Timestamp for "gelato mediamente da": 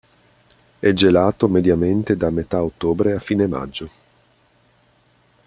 0.93-2.31